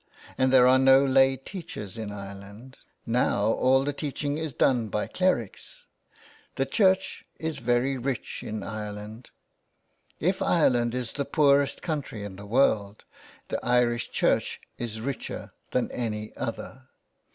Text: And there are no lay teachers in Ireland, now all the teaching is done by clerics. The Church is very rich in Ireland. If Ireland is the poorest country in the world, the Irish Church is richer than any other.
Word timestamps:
And 0.35 0.51
there 0.51 0.65
are 0.65 0.79
no 0.79 1.05
lay 1.05 1.37
teachers 1.37 1.95
in 1.95 2.11
Ireland, 2.11 2.77
now 3.05 3.51
all 3.51 3.83
the 3.83 3.93
teaching 3.93 4.35
is 4.35 4.51
done 4.51 4.87
by 4.87 5.05
clerics. 5.05 5.85
The 6.55 6.65
Church 6.65 7.23
is 7.37 7.59
very 7.59 7.97
rich 7.97 8.41
in 8.41 8.63
Ireland. 8.63 9.29
If 10.19 10.41
Ireland 10.41 10.95
is 10.95 11.13
the 11.13 11.23
poorest 11.25 11.83
country 11.83 12.23
in 12.23 12.35
the 12.37 12.47
world, 12.47 13.03
the 13.49 13.63
Irish 13.63 14.09
Church 14.09 14.59
is 14.79 14.99
richer 15.01 15.51
than 15.69 15.91
any 15.91 16.35
other. 16.35 16.87